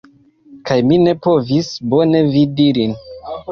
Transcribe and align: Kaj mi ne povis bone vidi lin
Kaj 0.69 0.77
mi 0.91 0.99
ne 1.01 1.13
povis 1.27 1.71
bone 1.93 2.25
vidi 2.33 2.69
lin 2.81 2.99